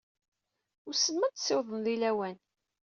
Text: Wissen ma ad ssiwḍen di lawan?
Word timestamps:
Wissen 0.85 1.15
ma 1.17 1.25
ad 1.27 1.35
ssiwḍen 1.37 1.81
di 1.85 1.95
lawan? 2.01 2.37